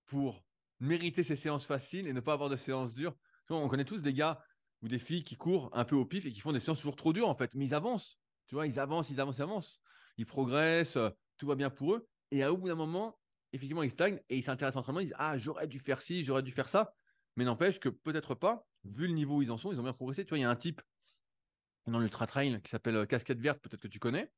pour 0.05 0.43
mériter 0.79 1.23
ses 1.23 1.35
séances 1.35 1.65
faciles 1.65 2.07
et 2.07 2.13
ne 2.13 2.19
pas 2.19 2.33
avoir 2.33 2.49
de 2.49 2.55
séances 2.55 2.93
dures? 2.93 3.15
On 3.49 3.67
connaît 3.67 3.85
tous 3.85 4.01
des 4.01 4.13
gars 4.13 4.43
ou 4.81 4.87
des 4.87 4.99
filles 4.99 5.23
qui 5.23 5.35
courent 5.35 5.69
un 5.73 5.85
peu 5.85 5.95
au 5.95 6.05
pif 6.05 6.25
et 6.25 6.31
qui 6.31 6.39
font 6.39 6.51
des 6.51 6.59
séances 6.59 6.79
toujours 6.79 6.95
trop 6.95 7.13
dures 7.13 7.29
en 7.29 7.35
fait, 7.35 7.53
mais 7.55 7.65
ils 7.65 7.73
avancent. 7.73 8.19
Tu 8.47 8.55
vois, 8.55 8.67
ils 8.67 8.79
avancent, 8.79 9.09
ils 9.09 9.19
avancent, 9.19 9.37
ils 9.37 9.41
avancent. 9.41 9.81
Ils 10.17 10.25
progressent, 10.25 10.97
euh, 10.97 11.09
tout 11.37 11.47
va 11.47 11.55
bien 11.55 11.69
pour 11.69 11.93
eux. 11.93 12.07
Et 12.31 12.43
à 12.43 12.51
au 12.51 12.57
bout 12.57 12.67
d'un 12.67 12.75
moment, 12.75 13.19
effectivement, 13.51 13.83
ils 13.83 13.91
stagnent 13.91 14.19
et 14.29 14.37
ils 14.37 14.43
s'intéressent 14.43 14.77
à 14.77 14.79
l'entraînement. 14.79 14.99
Ils 14.99 15.05
disent 15.05 15.15
Ah, 15.17 15.37
j'aurais 15.37 15.67
dû 15.67 15.79
faire 15.79 16.01
ci, 16.01 16.23
j'aurais 16.23 16.43
dû 16.43 16.51
faire 16.51 16.69
ça. 16.69 16.93
Mais 17.35 17.45
n'empêche 17.45 17.79
que 17.79 17.89
peut-être 17.89 18.35
pas, 18.35 18.67
vu 18.83 19.07
le 19.07 19.13
niveau 19.13 19.37
où 19.37 19.41
ils 19.41 19.51
en 19.51 19.57
sont, 19.57 19.71
ils 19.71 19.79
ont 19.79 19.83
bien 19.83 19.93
progressé. 19.93 20.25
Tu 20.25 20.29
vois, 20.29 20.37
il 20.37 20.41
y 20.41 20.45
a 20.45 20.49
un 20.49 20.55
type 20.55 20.81
dans 21.87 21.99
l'ultra 21.99 22.27
trail 22.27 22.61
qui 22.63 22.69
s'appelle 22.69 22.95
euh, 22.95 23.05
Casquette 23.05 23.39
Verte, 23.39 23.59
peut-être 23.59 23.81
que 23.81 23.87
tu 23.87 23.99
connais. 23.99 24.31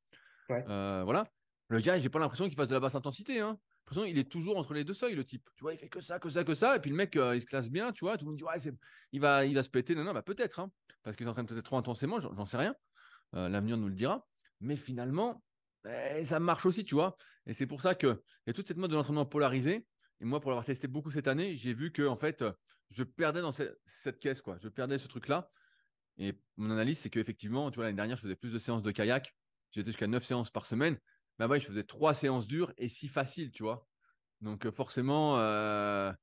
Euh, 0.50 1.02
voilà. 1.04 1.26
Le 1.68 1.80
gars, 1.80 1.98
j'ai 1.98 2.08
pas 2.08 2.18
l'impression 2.18 2.46
qu'il 2.46 2.56
fasse 2.56 2.68
de 2.68 2.74
la 2.74 2.80
basse 2.80 2.94
intensité. 2.94 3.40
Hein. 3.40 3.58
L'impression 3.86 4.04
il 4.04 4.18
est 4.18 4.30
toujours 4.30 4.56
entre 4.56 4.74
les 4.74 4.84
deux 4.84 4.94
seuils, 4.94 5.14
le 5.14 5.24
type. 5.24 5.48
Tu 5.56 5.62
vois, 5.62 5.72
il 5.72 5.78
fait 5.78 5.88
que 5.88 6.00
ça, 6.00 6.18
que 6.18 6.28
ça, 6.28 6.44
que 6.44 6.54
ça. 6.54 6.76
Et 6.76 6.80
puis 6.80 6.90
le 6.90 6.96
mec, 6.96 7.16
euh, 7.16 7.36
il 7.36 7.40
se 7.40 7.46
classe 7.46 7.70
bien, 7.70 7.92
tu 7.92 8.04
vois. 8.04 8.16
Tout 8.16 8.24
le 8.24 8.30
monde 8.30 8.38
dit, 8.38 8.44
ouais, 8.44 8.72
il, 9.12 9.20
va, 9.20 9.44
il 9.44 9.54
va 9.54 9.62
se 9.62 9.68
péter. 9.68 9.94
Non, 9.94 10.04
non, 10.04 10.12
bah 10.12 10.22
peut-être. 10.22 10.60
Hein, 10.60 10.70
parce 11.02 11.16
qu'il 11.16 11.26
s'entraîne 11.26 11.46
peut-être 11.46 11.64
trop 11.64 11.76
intensément, 11.76 12.20
j'en 12.20 12.44
sais 12.44 12.56
rien. 12.56 12.74
Euh, 13.34 13.48
l'avenir 13.48 13.76
nous 13.76 13.88
le 13.88 13.94
dira. 13.94 14.26
Mais 14.60 14.76
finalement, 14.76 15.42
eh, 15.84 16.24
ça 16.24 16.40
marche 16.40 16.66
aussi, 16.66 16.84
tu 16.84 16.94
vois. 16.94 17.16
Et 17.46 17.52
c'est 17.52 17.66
pour 17.66 17.80
ça 17.80 17.94
qu'il 17.94 18.16
y 18.46 18.50
a 18.50 18.52
toute 18.52 18.66
cette 18.66 18.76
mode 18.76 18.90
de 18.90 18.96
l'entraînement 18.96 19.26
polarisé. 19.26 19.86
Et 20.20 20.24
moi, 20.24 20.40
pour 20.40 20.50
l'avoir 20.50 20.64
testé 20.64 20.88
beaucoup 20.88 21.10
cette 21.10 21.28
année, 21.28 21.54
j'ai 21.54 21.74
vu 21.74 21.92
que 21.92 22.06
en 22.06 22.16
fait, 22.16 22.44
je 22.90 23.04
perdais 23.04 23.40
dans 23.40 23.52
cette, 23.52 23.76
cette 23.86 24.18
caisse, 24.18 24.40
quoi. 24.40 24.56
Je 24.62 24.68
perdais 24.68 24.98
ce 24.98 25.08
truc-là. 25.08 25.50
Et 26.18 26.34
mon 26.56 26.70
analyse, 26.70 26.98
c'est 27.00 27.10
qu'effectivement, 27.10 27.70
tu 27.70 27.76
vois, 27.76 27.84
l'année 27.84 27.96
dernière, 27.96 28.16
je 28.16 28.22
faisais 28.22 28.36
plus 28.36 28.52
de 28.52 28.58
séances 28.58 28.82
de 28.82 28.90
kayak. 28.90 29.34
J'étais 29.70 29.88
jusqu'à 29.88 30.06
9 30.06 30.24
séances 30.24 30.50
par 30.50 30.66
semaine 30.66 30.98
bah 31.38 31.48
ouais, 31.48 31.60
je 31.60 31.66
faisais 31.66 31.84
trois 31.84 32.14
séances 32.14 32.46
dures 32.46 32.72
et 32.78 32.88
six 32.88 33.08
faciles, 33.08 33.50
tu 33.50 33.62
vois. 33.62 33.86
Donc 34.40 34.70
forcément, 34.70 35.36
là, 35.36 36.16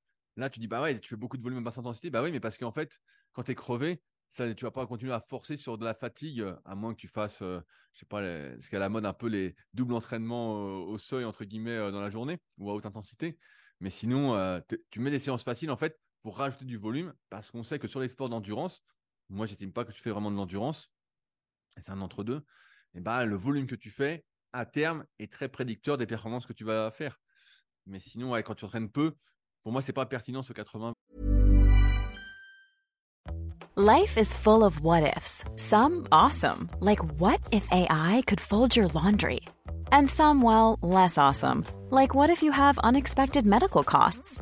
tu 0.51 0.59
dis, 0.59 0.67
bah 0.67 0.81
ouais, 0.81 0.99
tu 0.99 1.09
fais 1.09 1.15
beaucoup 1.15 1.37
de 1.37 1.43
volume 1.43 1.59
à 1.59 1.61
basse 1.61 1.77
intensité. 1.77 2.09
Bah 2.09 2.23
oui, 2.23 2.31
mais 2.31 2.39
parce 2.39 2.57
qu'en 2.57 2.71
fait, 2.71 2.97
quand 3.31 3.43
tu 3.43 3.51
es 3.51 3.55
crevé, 3.55 4.01
ça, 4.29 4.51
tu 4.55 4.65
vas 4.65 4.71
pas 4.71 4.87
continuer 4.87 5.13
à 5.13 5.21
forcer 5.21 5.57
sur 5.57 5.77
de 5.77 5.85
la 5.85 5.93
fatigue, 5.93 6.43
à 6.65 6.75
moins 6.75 6.93
que 6.93 6.99
tu 6.99 7.07
fasses, 7.07 7.39
je 7.41 7.59
sais 7.93 8.05
pas, 8.07 8.21
ce 8.21 8.69
qu'à 8.69 8.79
la 8.79 8.89
mode 8.89 9.05
un 9.05 9.13
peu 9.13 9.27
les 9.27 9.55
doubles 9.73 9.93
entraînements 9.93 10.55
au 10.83 10.97
seuil, 10.97 11.25
entre 11.25 11.45
guillemets, 11.45 11.91
dans 11.91 12.01
la 12.01 12.09
journée 12.09 12.39
ou 12.57 12.71
à 12.71 12.73
haute 12.73 12.85
intensité. 12.85 13.37
Mais 13.79 13.91
sinon, 13.91 14.61
tu 14.89 14.99
mets 14.99 15.11
des 15.11 15.19
séances 15.19 15.43
faciles, 15.43 15.69
en 15.69 15.77
fait, 15.77 15.99
pour 16.21 16.37
rajouter 16.37 16.65
du 16.65 16.77
volume, 16.77 17.13
parce 17.29 17.51
qu'on 17.51 17.63
sait 17.63 17.77
que 17.77 17.87
sur 17.87 17.99
les 17.99 18.07
sports 18.07 18.29
d'endurance, 18.29 18.81
moi, 19.33 19.45
j'estime 19.45 19.71
pas 19.71 19.83
que 19.83 19.91
je 19.91 20.01
fais 20.01 20.11
vraiment 20.11 20.31
de 20.31 20.35
l'endurance, 20.35 20.91
c'est 21.75 21.89
un 21.89 22.01
entre-deux, 22.01 22.45
et 22.93 22.99
bah, 22.99 23.25
le 23.25 23.35
volume 23.35 23.67
que 23.67 23.75
tu 23.75 23.89
fais, 23.89 24.23
à 24.53 24.65
terme 24.65 25.05
est 25.19 25.31
très 25.31 25.49
prédicteur 25.49 25.97
des 25.97 26.05
performances 26.05 26.45
que 26.45 26.53
tu 26.53 26.63
vas 26.63 26.91
faire. 26.91 27.19
Mais 27.87 27.99
sinon, 27.99 28.33
quand 28.43 28.55
tu 28.55 28.65
entraînes 28.65 28.89
peu, 28.89 29.15
pour 29.63 29.71
moi, 29.71 29.81
c'est 29.81 29.93
pas 29.93 30.05
pertinent 30.05 30.43
ce 30.43 30.53
80. 30.53 30.93
Life 33.75 34.17
is 34.17 34.31
full 34.31 34.63
of 34.63 34.81
what 34.81 35.01
ifs. 35.01 35.43
Some 35.55 36.05
awesome, 36.11 36.69
like 36.79 37.03
what 37.19 37.39
if 37.51 37.67
AI 37.71 38.21
could 38.27 38.39
fold 38.39 38.75
your 38.75 38.87
laundry? 38.93 39.39
And 39.91 40.07
some, 40.07 40.43
well, 40.43 40.77
less 40.83 41.17
awesome, 41.17 41.63
like 41.89 42.13
what 42.13 42.29
if 42.29 42.43
you 42.43 42.51
have 42.51 42.77
unexpected 42.83 43.47
medical 43.47 43.83
costs? 43.83 44.41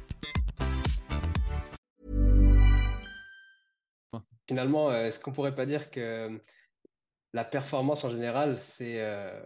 Finalement, 4.51 4.89
euh, 4.89 5.05
est-ce 5.05 5.17
qu'on 5.17 5.31
pourrait 5.31 5.55
pas 5.55 5.65
dire 5.65 5.89
que 5.91 6.37
la 7.31 7.45
performance 7.45 8.03
en 8.03 8.09
général, 8.09 8.59
c'est, 8.59 8.99
euh, 8.99 9.41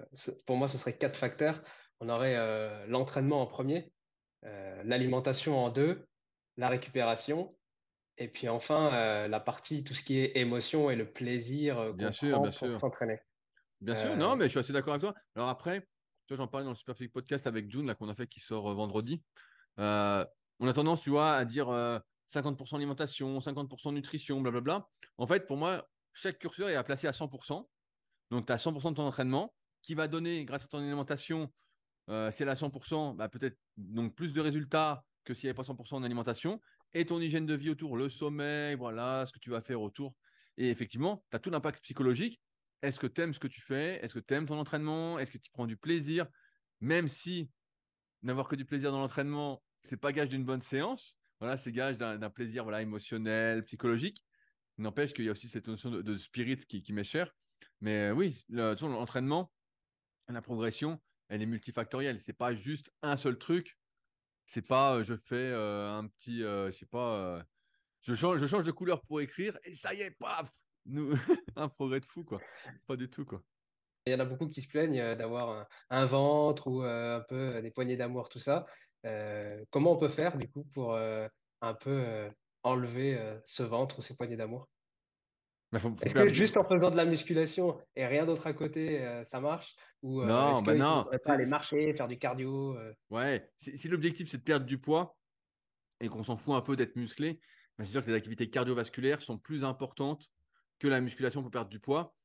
pour 0.47 0.57
moi, 0.57 0.67
ce 0.67 0.79
serait 0.79 0.97
quatre 0.97 1.15
facteurs. 1.15 1.61
On 1.99 2.09
aurait 2.09 2.35
euh, 2.35 2.87
l'entraînement 2.87 3.39
en 3.39 3.45
premier, 3.45 3.93
euh, 4.45 4.81
l'alimentation 4.83 5.63
en 5.63 5.69
deux, 5.69 6.07
la 6.57 6.69
récupération, 6.69 7.55
et 8.17 8.29
puis 8.29 8.49
enfin 8.49 8.91
euh, 8.95 9.27
la 9.27 9.39
partie, 9.39 9.83
tout 9.83 9.93
ce 9.93 10.01
qui 10.01 10.17
est 10.17 10.37
émotion 10.37 10.89
et 10.89 10.95
le 10.95 11.13
plaisir 11.13 11.77
euh, 11.77 11.93
Bien 11.93 12.11
sûr, 12.11 12.41
bien 12.41 12.49
pour 12.49 12.75
s'entraîner. 12.75 13.19
Bien 13.81 13.93
sûr, 13.93 14.13
Euh, 14.13 14.15
non, 14.15 14.35
mais 14.35 14.45
je 14.45 14.49
suis 14.49 14.59
assez 14.59 14.73
d'accord 14.73 14.95
avec 14.95 15.03
toi. 15.03 15.13
Alors 15.35 15.49
après, 15.49 15.81
tu 15.81 16.33
vois, 16.33 16.37
j'en 16.37 16.47
parlais 16.47 16.65
dans 16.65 16.71
le 16.71 16.77
Superphysique 16.77 17.13
Podcast 17.13 17.45
avec 17.45 17.69
June, 17.69 17.85
là, 17.85 17.93
qu'on 17.93 18.09
a 18.09 18.15
fait, 18.15 18.25
qui 18.25 18.39
sort 18.39 18.71
euh, 18.71 18.73
vendredi. 18.73 19.21
Euh, 19.77 20.25
on 20.59 20.67
a 20.67 20.73
tendance, 20.73 21.01
tu 21.01 21.11
vois, 21.11 21.33
à 21.33 21.45
dire 21.45 21.69
euh, 21.69 21.99
50% 22.33 22.75
alimentation, 22.75 23.39
50% 23.39 23.93
nutrition, 23.93 24.41
blablabla. 24.41 24.87
En 25.17 25.27
fait, 25.27 25.45
pour 25.47 25.57
moi, 25.57 25.87
chaque 26.13 26.39
curseur 26.39 26.69
est 26.69 26.75
à 26.75 26.83
placer 26.83 27.07
à 27.07 27.11
100%. 27.11 27.67
Donc, 28.31 28.47
tu 28.47 28.53
as 28.53 28.57
100% 28.57 28.91
de 28.91 28.95
ton 28.95 29.05
entraînement 29.05 29.53
qui 29.81 29.93
va 29.93 30.07
donner, 30.07 30.45
grâce 30.45 30.63
à 30.65 30.67
ton 30.67 30.79
alimentation, 30.79 31.51
euh, 32.09 32.31
si 32.31 32.43
elle 32.43 32.49
est 32.49 32.51
à 32.51 32.55
100%, 32.55 33.15
bah, 33.15 33.29
peut-être 33.29 33.57
donc 33.77 34.15
plus 34.15 34.33
de 34.33 34.41
résultats 34.41 35.03
que 35.23 35.33
s'il 35.33 35.47
n'y 35.47 35.49
avait 35.49 35.55
pas 35.55 35.63
100% 35.63 35.95
en 35.95 36.03
alimentation. 36.03 36.59
Et 36.93 37.05
ton 37.05 37.19
hygiène 37.19 37.45
de 37.45 37.53
vie 37.53 37.69
autour, 37.69 37.97
le 37.97 38.09
sommeil, 38.09 38.75
voilà, 38.75 39.25
ce 39.25 39.33
que 39.33 39.39
tu 39.39 39.49
vas 39.49 39.61
faire 39.61 39.81
autour. 39.81 40.15
Et 40.57 40.69
effectivement, 40.69 41.25
tu 41.29 41.35
as 41.35 41.39
tout 41.39 41.49
l'impact 41.49 41.83
psychologique. 41.83 42.39
Est-ce 42.81 42.99
que 42.99 43.07
tu 43.07 43.21
aimes 43.21 43.33
ce 43.33 43.39
que 43.39 43.47
tu 43.47 43.61
fais? 43.61 44.03
Est-ce 44.03 44.13
que 44.13 44.19
tu 44.19 44.33
aimes 44.33 44.45
ton 44.45 44.57
entraînement? 44.57 45.19
Est-ce 45.19 45.31
que 45.31 45.37
tu 45.37 45.49
prends 45.51 45.65
du 45.65 45.75
plaisir? 45.75 46.27
Même 46.79 47.07
si 47.07 47.49
n'avoir 48.21 48.47
que 48.47 48.55
du 48.55 48.65
plaisir 48.65 48.91
dans 48.91 48.99
l'entraînement, 48.99 49.61
c'est 49.83 49.97
pas 49.97 50.11
gage 50.11 50.29
d'une 50.29 50.45
bonne 50.45 50.61
séance. 50.61 51.17
Voilà, 51.39 51.57
c'est 51.57 51.71
gage 51.71 51.97
d'un 51.97 52.29
plaisir 52.29 52.63
voilà, 52.63 52.81
émotionnel, 52.81 53.63
psychologique. 53.65 54.23
N'empêche 54.77 55.13
qu'il 55.13 55.25
y 55.25 55.29
a 55.29 55.31
aussi 55.31 55.49
cette 55.49 55.67
notion 55.67 55.89
de, 55.89 56.17
spirit 56.17 56.57
qui, 56.57 56.93
m'est 56.93 57.03
chère. 57.03 57.33
Mais 57.81 58.09
euh, 58.09 58.13
oui, 58.13 58.43
le- 58.49 58.75
l'entraînement, 58.87 59.51
la 60.27 60.41
progression, 60.41 60.99
elle 61.29 61.41
est 61.41 61.45
multifactorielle. 61.45 62.19
C'est 62.19 62.33
pas 62.33 62.53
juste 62.53 62.91
un 63.01 63.17
seul 63.17 63.37
truc. 63.37 63.77
C'est 64.45 64.61
pas 64.61 64.95
euh, 64.95 65.03
je 65.03 65.15
fais 65.15 65.35
euh, 65.35 65.91
un 65.91 66.07
petit, 66.07 66.43
euh, 66.43 66.71
je 66.71 66.77
sais 66.77 66.85
pas, 66.85 67.43
je, 68.01 68.13
change, 68.13 68.65
de 68.65 68.71
couleur 68.71 69.01
pour 69.01 69.21
écrire 69.21 69.57
et 69.63 69.73
ça 69.73 69.93
y 69.93 70.01
est, 70.01 70.11
paf 70.11 70.51
nous, 70.85 71.15
Un 71.55 71.67
progrès 71.67 71.99
de 71.99 72.05
fou, 72.05 72.23
quoi. 72.23 72.39
Pas 72.85 72.95
du 72.95 73.09
tout, 73.09 73.25
quoi. 73.25 73.41
Il 74.05 74.13
y 74.13 74.15
en 74.15 74.19
a 74.19 74.25
beaucoup 74.25 74.47
qui 74.47 74.61
se 74.61 74.67
plaignent 74.67 75.15
d'avoir 75.15 75.67
un, 75.89 76.05
ventre 76.05 76.67
ou 76.67 76.83
un 76.83 77.21
peu 77.21 77.59
des 77.63 77.71
poignées 77.71 77.97
d'amour, 77.97 78.29
tout 78.29 78.37
ça. 78.37 78.67
Euh, 79.05 79.63
comment 79.71 79.93
on 79.93 79.97
peut 79.97 80.09
faire 80.09 80.37
du 80.37 80.49
coup 80.49 80.63
pour 80.73 80.93
euh, 80.93 81.27
un 81.61 81.73
peu 81.73 81.91
euh, 81.91 82.29
enlever 82.63 83.39
ce 83.45 83.63
ventre 83.63 83.99
ou 83.99 84.01
ces 84.01 84.15
poignées 84.15 84.37
d'amour? 84.37 84.67
Mais 85.71 85.79
faut- 85.79 85.89
faut 85.89 86.03
Est-ce 86.05 86.13
que 86.13 86.29
juste 86.33 86.57
en 86.57 86.63
faisant 86.63 86.89
de 86.89 86.95
la 86.95 87.05
musculation 87.05 87.79
et 87.95 88.05
rien 88.05 88.25
d'autre 88.25 88.47
à 88.47 88.53
côté, 88.53 89.01
euh, 89.03 89.23
ça 89.25 89.39
marche? 89.39 89.75
Ou 90.01 90.21
euh, 90.21 90.27
Non, 90.27 90.51
est-ce 90.51 90.63
bah 90.63 90.73
qu'il 90.73 90.79
non. 90.79 91.03
faudrait 91.03 91.19
pas 91.19 91.31
C'est- 91.31 91.33
aller 91.33 91.43
c'est- 91.43 91.49
marcher, 91.49 91.93
faire 91.93 92.07
du 92.07 92.17
cardio? 92.17 92.75
euh, 92.77 92.93
Ouais, 93.09 93.51
si, 93.57 93.77
si 93.77 93.87
l'objectif 93.87 94.29
c'est 94.29 94.37
de 94.39 94.43
perdre 94.43 94.65
du 94.65 94.79
poids 94.79 95.17
et 96.01 96.09
qu'on 96.09 96.23
s'en 96.23 96.37
fout 96.37 96.55
un 96.55 96.61
peu 96.61 96.75
d'être 96.75 96.95
musclé, 96.95 97.39
bah, 97.77 97.85
c'est 97.85 97.91
sûr 97.91 98.03
que 98.03 98.09
les 98.09 98.15
activités 98.17 98.49
cardiovasculaires 98.49 99.21
sont 99.21 99.37
plus 99.37 99.63
importantes 99.63 100.29
que 100.79 100.87
la 100.87 101.01
musculation 101.01 101.41
pour 101.41 101.51
perdre 101.51 101.69
du 101.69 101.79
poids. 101.79 102.15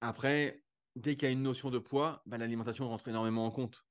Après, 0.00 0.62
dès 0.96 1.16
qu'il 1.16 1.26
y 1.26 1.30
a 1.30 1.32
une 1.32 1.42
notion 1.42 1.70
de 1.70 1.78
poids, 1.78 2.22
bah, 2.26 2.38
l'alimentation 2.38 2.88
rentre 2.88 3.08
énormément 3.08 3.46
en 3.46 3.50
compte. 3.50 3.84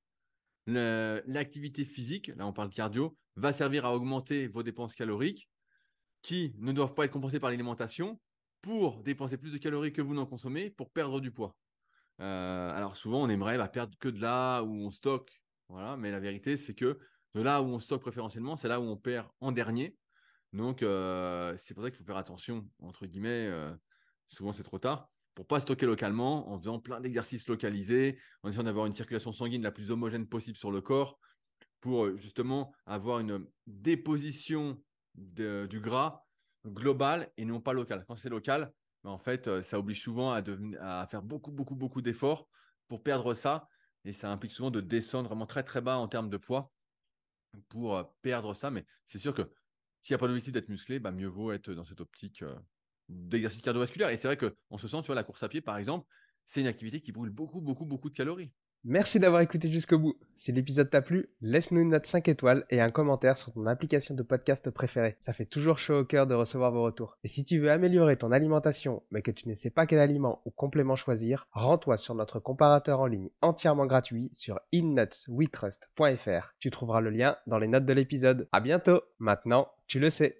L'activité 0.68 1.86
physique, 1.86 2.32
là 2.36 2.46
on 2.48 2.54
parle 2.54 2.70
cardio, 2.70 3.18
va 3.36 3.52
servir 3.52 3.86
à 3.86 3.96
augmenter 3.96 4.48
vos 4.48 4.64
dépenses 4.64 4.96
caloriques 4.96 5.50
qui 6.22 6.54
ne 6.60 6.72
doivent 6.72 6.94
pas 6.94 7.06
être 7.06 7.12
compensées 7.12 7.40
par 7.40 7.50
l'alimentation 7.50 8.20
pour 8.62 9.02
dépenser 9.04 9.38
plus 9.38 9.52
de 9.52 9.58
calories 9.58 9.94
que 9.94 10.02
vous 10.02 10.14
n'en 10.14 10.26
consommez 10.26 10.70
pour 10.70 10.92
perdre 10.92 11.20
du 11.20 11.32
poids. 11.32 11.56
Euh, 12.20 12.72
alors 12.72 12.96
souvent, 12.96 13.24
on 13.24 13.30
aimerait 13.30 13.58
bah, 13.58 13.68
perdre 13.68 13.98
que 14.00 14.08
de 14.08 14.22
là 14.22 14.62
où 14.62 14.72
on 14.72 14.92
stocke, 14.92 15.42
voilà, 15.70 15.98
mais 15.98 16.12
la 16.12 16.20
vérité, 16.20 16.56
c'est 16.58 16.76
que 16.76 17.00
de 17.34 17.42
là 17.42 17.62
où 17.62 17.66
on 17.66 17.80
stocke 17.80 18.02
préférentiellement, 18.02 18.56
c'est 18.56 18.68
là 18.68 18.80
où 18.80 18.84
on 18.84 18.98
perd 18.98 19.28
en 19.40 19.52
dernier. 19.52 19.98
Donc, 20.54 20.84
euh, 20.84 21.56
c'est 21.58 21.74
pour 21.74 21.84
ça 21.84 21.90
qu'il 21.90 21.98
faut 21.98 22.06
faire 22.06 22.18
attention, 22.18 22.70
entre 22.82 23.06
guillemets, 23.08 23.48
euh, 23.48 23.74
souvent 24.28 24.52
c'est 24.52 24.64
trop 24.64 24.80
tard, 24.80 25.10
pour 25.36 25.48
pas 25.48 25.60
stocker 25.60 25.86
localement, 25.86 26.50
en 26.52 26.58
faisant 26.58 26.80
plein 26.80 27.00
d'exercices 27.00 27.48
localisés, 27.48 28.20
en 28.44 28.50
essayant 28.50 28.64
d'avoir 28.64 28.86
une 28.86 28.94
circulation 28.94 29.32
sanguine 29.32 29.64
la 29.64 29.72
plus 29.72 29.92
homogène 29.92 30.28
possible 30.28 30.58
sur 30.58 30.72
le 30.72 30.82
corps, 30.82 31.20
pour 31.80 32.06
euh, 32.06 32.16
justement 32.16 32.74
avoir 32.86 33.20
une 33.20 33.46
déposition 33.68 34.82
du 35.16 35.80
gras 35.82 36.24
global 36.66 37.32
et 37.38 37.46
non 37.46 37.60
pas 37.60 37.74
local. 37.74 38.06
Quand 38.08 38.16
c'est 38.16 38.30
local, 38.30 38.72
bah, 39.04 39.10
en 39.10 39.18
fait, 39.18 39.48
euh, 39.48 39.62
ça 39.62 39.80
oblige 39.80 40.02
souvent 40.02 40.32
à, 40.32 41.08
faire 41.08 41.24
beaucoup, 41.24 41.52
beaucoup, 41.52 41.76
beaucoup 41.76 42.02
d'efforts 42.02 42.48
pour 42.88 43.04
perdre 43.04 43.34
ça. 43.34 43.68
Et 44.06 44.14
ça 44.14 44.32
implique 44.32 44.52
souvent 44.52 44.72
de 44.72 44.82
descendre 44.82 45.28
vraiment 45.28 45.46
très, 45.46 45.64
très 45.64 45.82
bas 45.82 45.98
en 45.98 46.08
termes 46.08 46.30
de 46.30 46.38
poids 46.38 46.72
pour 47.70 47.98
euh, 47.98 48.04
perdre 48.22 48.54
ça. 48.54 48.72
Mais 48.72 48.86
c'est 49.08 49.20
sûr 49.20 49.34
que 49.34 49.44
s'il 50.02 50.14
n'y 50.14 50.16
a 50.16 50.20
pas 50.20 50.28
d'objectif 50.28 50.54
d'être 50.54 50.70
musclé, 50.70 51.00
bah, 51.00 51.12
mieux 51.12 51.28
vaut 51.28 51.52
être 51.52 51.72
dans 51.72 51.86
cette 51.86 52.02
optique 52.02 52.44
d'exercice 53.12 53.62
cardiovasculaire. 53.62 54.10
Et 54.10 54.18
c'est 54.18 54.28
vrai 54.28 54.38
qu'en 54.38 54.78
ce 54.78 54.88
sens, 54.88 55.04
tu 55.04 55.08
vois, 55.08 55.16
la 55.16 55.24
course 55.24 55.44
à 55.44 55.50
pied, 55.50 55.62
par 55.62 55.78
exemple, 55.78 56.08
c'est 56.46 56.62
une 56.62 56.68
activité 56.68 57.02
qui 57.02 57.12
brûle 57.12 57.30
beaucoup, 57.30 57.62
beaucoup, 57.62 57.86
beaucoup 57.86 58.10
de 58.10 58.16
calories. 58.16 58.52
Merci 58.84 59.20
d'avoir 59.20 59.42
écouté 59.42 59.70
jusqu'au 59.70 60.00
bout. 60.00 60.16
Si 60.36 60.52
l'épisode 60.52 60.90
t'a 60.90 61.04
plu, 61.04 61.30
laisse-nous 61.42 61.82
une 61.82 61.90
note 61.90 62.08
5 62.08 62.28
étoiles 62.28 62.66
et 62.72 62.82
un 62.82 62.90
commentaire 62.90 63.38
sur 63.38 63.54
ton 63.54 63.68
application 63.68 64.16
de 64.16 64.24
podcast 64.24 64.72
préférée. 64.72 65.18
Ça 65.22 65.34
fait 65.34 65.46
toujours 65.46 65.78
chaud 65.78 66.00
au 66.00 66.04
cœur 66.04 66.26
de 66.26 66.34
recevoir 66.34 66.72
vos 66.72 66.82
retours. 66.82 67.20
Et 67.24 67.28
si 67.28 67.44
tu 67.44 67.60
veux 67.60 67.70
améliorer 67.70 68.18
ton 68.18 68.32
alimentation, 68.32 69.04
mais 69.12 69.22
que 69.22 69.30
tu 69.30 69.48
ne 69.48 69.54
sais 69.54 69.70
pas 69.70 69.86
quel 69.86 70.00
aliment 70.00 70.42
ou 70.46 70.50
complément 70.50 70.96
choisir, 70.96 71.46
rends-toi 71.52 71.96
sur 71.96 72.16
notre 72.16 72.40
comparateur 72.40 73.02
en 73.02 73.06
ligne 73.06 73.30
entièrement 73.42 73.86
gratuit 73.86 74.32
sur 74.34 74.60
innutsweetrust.fr. 74.72 76.56
Tu 76.60 76.72
trouveras 76.72 77.02
le 77.02 77.12
lien 77.12 77.38
dans 77.46 77.60
les 77.60 77.68
notes 77.68 77.86
de 77.86 77.94
l'épisode. 77.94 78.48
À 78.52 78.62
bientôt. 78.62 79.02
Maintenant, 79.20 79.70
tu 79.86 80.00
le 80.00 80.10
sais. 80.10 80.40